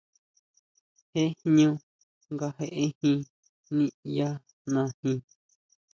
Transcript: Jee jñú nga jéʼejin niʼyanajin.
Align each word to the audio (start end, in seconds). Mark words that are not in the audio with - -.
Jee 1.11 1.31
jñú 1.41 1.69
nga 2.33 2.47
jéʼejin 2.57 3.19
niʼyanajin. 3.75 5.19